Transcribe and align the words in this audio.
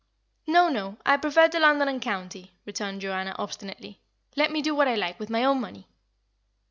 "No, 0.47 0.67
no. 0.67 0.97
I 1.05 1.15
prefer 1.17 1.47
the 1.47 1.59
London 1.59 1.99
& 1.99 1.99
County," 1.99 2.53
returned 2.65 3.01
Joanna, 3.01 3.35
obstinately. 3.37 4.01
"Let 4.35 4.51
me 4.51 4.63
do 4.63 4.73
what 4.73 4.87
I 4.87 4.95
like 4.95 5.19
with 5.19 5.29
my 5.29 5.43
own 5.43 5.61
money." 5.61 5.85